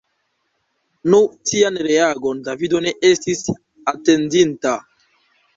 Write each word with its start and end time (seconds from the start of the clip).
Nu, 1.13 1.19
tian 1.49 1.77
reagon 1.89 2.41
Davido 2.49 2.81
ne 2.87 2.95
estis 3.11 3.45
atendinta. 3.93 4.77